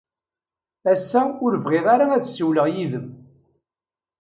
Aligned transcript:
Ass-a, 0.91 1.21
ur 1.45 1.53
bɣiɣ 1.63 1.85
ara 1.93 2.05
ad 2.13 2.23
ssiwleɣ 2.25 2.67
yid-m. 2.73 3.07